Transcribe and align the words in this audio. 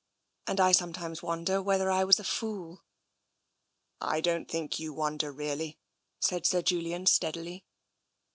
And 0.47 0.59
I 0.59 0.71
sometimes 0.71 1.21
wonder 1.21 1.61
whether 1.61 1.91
I 1.91 2.05
was 2.05 2.19
a 2.19 2.23
fool."" 2.23 2.81
I 4.15 4.19
don't 4.19 4.49
think 4.49 4.79
you 4.79 4.93
wonder 4.93 5.31
really," 5.31 5.77
said 6.19 6.47
Sir 6.47 6.63
Julian 6.63 7.01
TENSION 7.01 7.05
i6i 7.05 7.07
steadily. 7.13 7.65